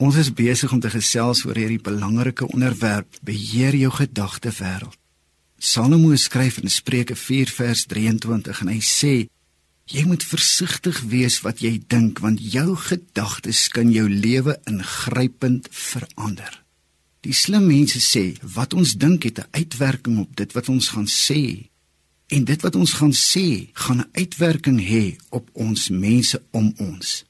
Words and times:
Ons 0.00 0.16
is 0.16 0.30
besig 0.32 0.72
om 0.72 0.80
te 0.80 0.88
gesels 0.88 1.42
oor 1.44 1.58
hierdie 1.60 1.82
belangrike 1.84 2.46
onderwerp: 2.48 3.18
beheer 3.20 3.76
jou 3.76 3.90
gedagte 3.92 4.48
wêreld. 4.56 4.96
Salomo 5.60 6.16
skryf 6.16 6.56
in 6.62 6.72
Spreuke 6.72 7.16
4 7.16 7.52
vers 7.52 7.84
23 7.84 8.62
en 8.64 8.70
hy 8.72 8.78
sê: 8.80 9.14
Jy 9.92 10.06
moet 10.08 10.24
versigtig 10.24 11.02
wees 11.12 11.42
wat 11.44 11.60
jy 11.60 11.74
dink 11.92 12.22
want 12.24 12.40
jou 12.40 12.78
gedagtes 12.80 13.66
kan 13.68 13.92
jou 13.92 14.08
lewe 14.08 14.56
ingrypend 14.70 15.68
verander. 15.68 16.62
Die 17.20 17.36
slim 17.36 17.68
mense 17.68 18.00
sê 18.00 18.38
wat 18.56 18.72
ons 18.72 18.96
dink 18.96 19.28
het 19.28 19.44
'n 19.44 19.52
uitwerking 19.52 20.18
op 20.24 20.36
dit 20.36 20.52
wat 20.56 20.68
ons 20.68 20.88
gaan 20.96 21.10
sê. 21.10 21.68
En 22.32 22.44
dit 22.44 22.60
wat 22.62 22.76
ons 22.76 22.92
gaan 22.92 23.12
sê, 23.12 23.68
gaan 23.74 24.00
'n 24.00 24.10
uitwerking 24.12 24.80
hê 24.80 25.18
op 25.28 25.50
ons 25.52 25.88
mense 25.90 26.42
om 26.50 26.72
ons. 26.78 27.24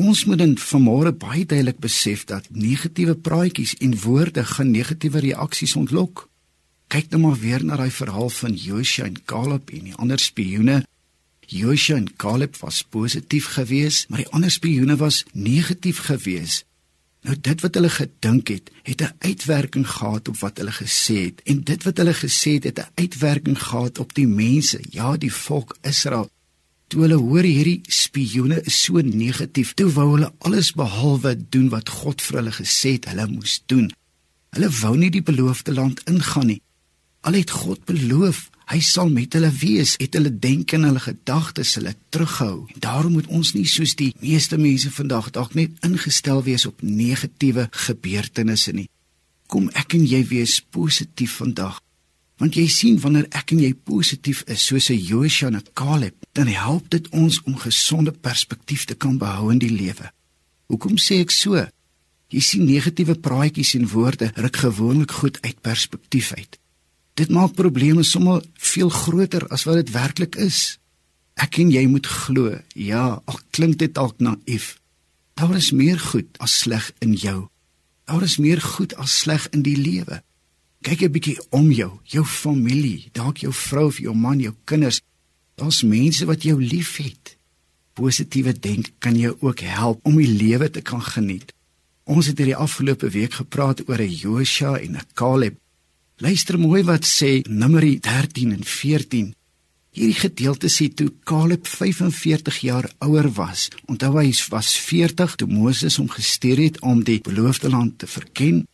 Ons 0.00 0.22
moet 0.24 0.38
dan 0.40 0.54
vanmôre 0.56 1.10
baie 1.12 1.42
duidelik 1.44 1.80
besef 1.84 2.22
dat 2.24 2.46
negatiewe 2.56 3.14
praatjies 3.26 3.74
en 3.84 3.98
woorde 4.00 4.44
gaan 4.48 4.70
negatiewe 4.72 5.20
reaksies 5.26 5.74
ontlok. 5.76 6.22
Kyk 6.88 7.10
nou 7.12 7.20
maar 7.24 7.36
weer 7.42 7.64
na 7.64 7.76
daai 7.76 7.92
verhaal 7.92 8.32
van 8.32 8.56
Joshua 8.56 9.10
en 9.10 9.18
Caleb 9.28 9.68
en 9.76 9.90
die 9.90 9.98
ander 10.00 10.22
spioene. 10.22 10.78
Joshua 11.52 11.98
en 12.00 12.08
Caleb 12.16 12.56
was 12.62 12.80
positief 12.82 13.50
geweest, 13.58 14.08
maar 14.08 14.24
die 14.24 14.32
ander 14.32 14.50
spioene 14.50 14.96
was 14.96 15.20
negatief 15.32 16.00
geweest. 16.08 16.64
Nou 17.26 17.36
dit 17.36 17.60
wat 17.60 17.76
hulle 17.76 17.92
gedink 17.92 18.48
het, 18.48 18.70
het 18.88 19.02
'n 19.02 19.14
uitwerking 19.18 19.88
gehad 19.88 20.28
op 20.28 20.36
wat 20.40 20.56
hulle 20.56 20.72
gesê 20.72 21.18
het 21.28 21.42
en 21.44 21.60
dit 21.60 21.82
wat 21.82 21.96
hulle 21.96 22.14
gesê 22.14 22.56
het, 22.56 22.64
het 22.64 22.78
'n 22.78 22.92
uitwerking 22.94 23.58
gehad 23.62 23.98
op 23.98 24.14
die 24.14 24.26
mense, 24.26 24.80
ja, 24.90 25.16
die 25.16 25.32
volk 25.32 25.76
Israel. 25.82 26.30
Toe 26.90 27.04
hulle 27.04 27.20
hoor 27.22 27.46
hierdie 27.46 27.84
spioene 27.86 28.56
is 28.66 28.80
so 28.82 28.98
negatief, 29.06 29.76
toe 29.78 29.86
wou 29.94 30.08
hulle 30.16 30.32
alles 30.42 30.72
behalwe 30.74 31.36
doen 31.54 31.68
wat 31.70 31.92
God 32.00 32.22
vir 32.24 32.40
hulle 32.40 32.54
gesê 32.56 32.96
het 32.96 33.06
hulle 33.12 33.28
moes 33.30 33.60
doen. 33.70 33.86
Hulle 34.56 34.70
wou 34.80 34.96
nie 34.98 35.12
die 35.14 35.22
beloofde 35.22 35.76
land 35.76 36.02
ingaan 36.10 36.50
nie. 36.50 36.58
Al 37.22 37.36
het 37.38 37.52
God 37.54 37.84
beloof, 37.86 38.48
hy 38.72 38.80
sal 38.82 39.10
met 39.12 39.36
hulle 39.38 39.52
wees, 39.60 39.92
het 40.02 40.16
hulle 40.18 40.32
denke 40.34 40.78
en 40.80 40.88
hulle 40.88 41.02
gedagtes 41.04 41.76
hulle 41.78 41.92
terughou. 42.10 42.66
En 42.74 42.82
daarom 42.82 43.14
moet 43.18 43.30
ons 43.30 43.52
nie 43.54 43.68
soos 43.70 43.94
die 43.94 44.10
meeste 44.24 44.58
mense 44.58 44.90
vandag 44.90 45.30
dalk 45.36 45.54
net 45.58 45.78
ingestel 45.86 46.42
wees 46.48 46.66
op 46.66 46.82
negatiewe 46.82 47.68
gebeurtenisse 47.86 48.74
nie. 48.74 48.88
Kom 49.46 49.70
ek 49.78 49.94
en 49.98 50.08
jy 50.10 50.24
wees 50.32 50.58
positief 50.74 51.38
vandag. 51.38 51.78
Want 52.40 52.56
jy 52.56 52.66
sien 52.72 52.96
wanneer 53.02 53.26
ek 53.36 53.52
en 53.52 53.60
jy 53.60 53.74
positief 53.74 54.40
is 54.48 54.62
soos 54.64 54.88
'n 54.88 54.96
Joshua 54.96 55.48
en 55.48 55.56
'n 55.56 55.72
Caleb, 55.74 56.14
dan 56.32 56.46
help 56.46 56.88
dit 56.90 57.08
ons 57.08 57.42
om 57.42 57.56
gesonde 57.56 58.12
perspektief 58.12 58.84
te 58.84 58.94
kan 58.94 59.18
behou 59.18 59.52
in 59.52 59.58
die 59.58 59.70
lewe. 59.82 60.10
Hoekom 60.66 60.96
sê 60.96 61.20
ek 61.20 61.30
so? 61.30 61.68
Jy 62.28 62.40
sien 62.40 62.64
negatiewe 62.64 63.14
praatjies 63.14 63.74
en 63.74 63.88
woorde 63.88 64.32
ruk 64.34 64.56
gewoonlik 64.56 65.10
goed 65.10 65.38
uit 65.42 65.60
perspektief 65.60 66.32
uit. 66.32 66.58
Dit 67.14 67.28
maak 67.28 67.54
probleme 67.54 68.02
sommer 68.02 68.42
veel 68.54 68.88
groter 68.88 69.48
as 69.48 69.64
wat 69.64 69.74
dit 69.74 69.90
werklik 69.90 70.36
is. 70.36 70.78
Ek 71.34 71.58
en 71.58 71.70
jy 71.70 71.86
moet 71.86 72.06
glo, 72.06 72.60
ja, 72.74 73.22
al 73.24 73.40
klink 73.50 73.78
dit 73.78 73.94
dalk 73.94 74.18
naïef. 74.18 74.78
Daar 75.34 75.56
is 75.56 75.72
meer 75.72 75.98
goed 75.98 76.38
as 76.38 76.58
sleg 76.58 76.92
in 77.00 77.12
jou. 77.14 77.48
Daar 78.04 78.22
is 78.22 78.38
meer 78.38 78.60
goed 78.60 78.94
as 78.94 79.18
sleg 79.18 79.48
in 79.52 79.62
die 79.62 79.76
lewe. 79.76 80.22
Kyk 80.80 81.02
'n 81.02 81.12
bietjie 81.12 81.38
om 81.50 81.68
jou, 81.72 81.90
jou 82.04 82.24
familie, 82.24 83.10
dalk 83.12 83.38
jou 83.44 83.52
vrou 83.52 83.86
of 83.86 83.98
jou 83.98 84.14
man, 84.14 84.40
jou 84.40 84.54
kinders. 84.64 85.00
Daar's 85.54 85.82
mense 85.82 86.24
wat 86.24 86.42
jou 86.42 86.56
liefhet. 86.62 87.36
Positiewe 87.92 88.52
denk 88.52 88.90
kan 88.98 89.16
jou 89.18 89.36
ook 89.40 89.60
help 89.60 90.00
om 90.02 90.16
die 90.16 90.32
lewe 90.42 90.70
te 90.70 90.80
kan 90.80 91.02
geniet. 91.02 91.52
Ons 92.04 92.26
het 92.26 92.38
hierdie 92.38 92.56
afgelope 92.56 93.10
week 93.10 93.32
gepraat 93.32 93.88
oor 93.88 94.00
'n 94.00 94.08
Joshua 94.08 94.78
en 94.78 94.96
'n 94.96 95.06
Caleb. 95.12 95.58
Luister 96.16 96.58
mooi 96.58 96.82
wat 96.82 97.04
sê 97.04 97.42
Numeri 97.48 97.98
13 98.00 98.52
en 98.52 98.64
14. 98.64 99.34
Hierdie 99.92 100.20
gedeelte 100.20 100.68
sê 100.68 100.94
toe 100.94 101.12
Caleb 101.24 101.66
45 101.66 102.58
jaar 102.60 102.92
ouer 102.98 103.28
was, 103.32 103.68
onthou 103.86 104.18
hy 104.18 104.32
was 104.48 104.78
40 104.78 105.34
toe 105.36 105.48
Moses 105.48 105.96
hom 105.96 106.08
gestuur 106.08 106.56
het 106.56 106.80
om 106.80 107.04
die 107.04 107.20
beloofde 107.20 107.68
land 107.68 107.98
te 107.98 108.06
verken 108.06 108.66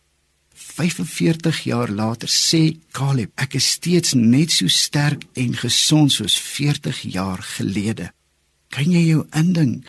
45 0.77 1.63
jaar 1.63 1.89
later 1.89 2.29
sê 2.29 2.77
Caleb, 2.93 3.31
ek 3.41 3.55
is 3.57 3.71
steeds 3.79 4.13
net 4.13 4.53
so 4.53 4.69
sterk 4.69 5.23
en 5.33 5.55
gesond 5.57 6.13
soos 6.13 6.35
40 6.37 6.99
jaar 7.15 7.41
gelede. 7.57 8.11
Kan 8.69 8.91
jy 8.93 9.01
jou 9.07 9.23
indink? 9.33 9.87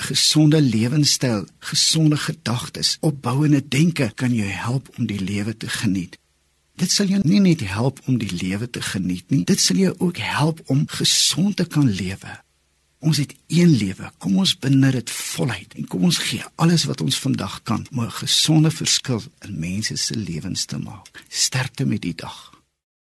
Gesonde 0.00 0.60
lewenstyl, 0.62 1.48
gesonde 1.58 2.16
gedagtes, 2.16 2.94
opbouende 3.02 3.58
denke 3.68 4.12
kan 4.14 4.30
jou 4.34 4.46
help 4.46 4.92
om 4.98 5.08
die 5.10 5.18
lewe 5.18 5.56
te 5.56 5.68
geniet. 5.80 6.14
Dit 6.78 6.94
sal 6.94 7.10
jou 7.10 7.20
nie 7.26 7.42
net 7.42 7.66
help 7.66 7.98
om 8.06 8.20
die 8.22 8.30
lewe 8.30 8.70
te 8.70 8.84
geniet 8.86 9.26
nie, 9.34 9.42
dit 9.44 9.60
sal 9.60 9.82
jou 9.82 9.92
ook 9.98 10.22
help 10.22 10.62
om 10.70 10.86
gesond 10.94 11.58
te 11.58 11.66
kan 11.66 11.90
lewe. 11.90 12.38
Ons 13.00 13.16
het 13.16 13.34
een 13.48 13.70
lewe. 13.76 14.10
Kom 14.18 14.36
ons 14.38 14.58
benut 14.60 14.92
dit 14.92 15.10
voluit 15.10 15.74
en 15.74 15.86
kom 15.88 16.02
ons 16.04 16.18
gee 16.20 16.44
alles 16.60 16.84
wat 16.84 17.00
ons 17.00 17.16
vandag 17.18 17.62
kan 17.62 17.86
om 17.92 18.04
'n 18.04 18.10
gesonde 18.10 18.70
verskil 18.70 19.22
in 19.40 19.58
mense 19.58 19.96
se 19.96 20.16
lewens 20.16 20.64
te 20.64 20.78
maak. 20.78 21.24
Sterkte 21.28 21.84
met 21.84 22.02
die 22.02 22.14
dag. 22.14 22.59